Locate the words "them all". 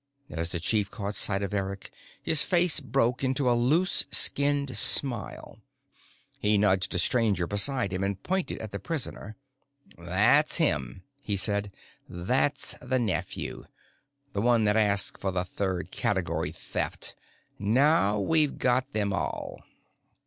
18.93-19.61